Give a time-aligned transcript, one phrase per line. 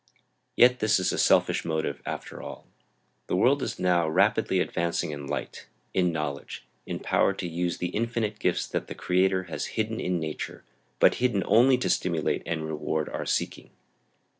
[0.55, 2.65] Yet this is a selfish motive, after all.
[3.27, 7.89] The world is now rapidly advancing in light, in knowledge, in power to use the
[7.89, 10.63] infinite gifts that the Creator has hidden in nature;
[10.97, 13.69] but hidden only to stimulate and reward our seeking.